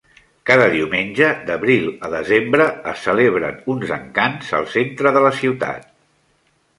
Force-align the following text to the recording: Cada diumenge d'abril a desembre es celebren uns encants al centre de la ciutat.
Cada 0.49 0.67
diumenge 0.75 1.25
d'abril 1.49 1.83
a 2.07 2.09
desembre 2.13 2.67
es 2.93 3.03
celebren 3.09 3.59
uns 3.75 3.93
encants 3.99 4.49
al 4.61 4.65
centre 4.77 5.13
de 5.19 5.23
la 5.27 5.33
ciutat. 5.43 5.87